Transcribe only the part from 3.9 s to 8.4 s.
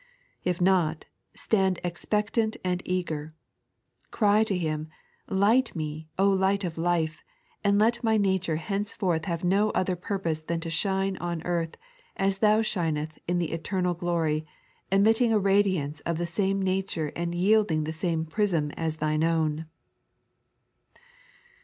cry to Him," Light me, Light of Life, and let my